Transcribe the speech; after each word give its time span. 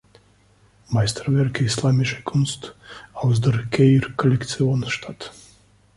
Meisterwerke 0.89 1.63
islamischer 1.63 2.23
Kunst 2.23 2.73
aus 3.13 3.39
der 3.39 3.67
Keir 3.69 4.01
Collection" 4.17 4.89
statt. 4.89 5.31